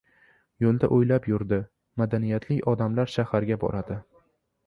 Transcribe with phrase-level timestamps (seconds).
[0.63, 1.59] Yo‘lda o‘ylab yurdi:
[2.03, 3.99] "Madaniyatli odamlar shaharga boradi.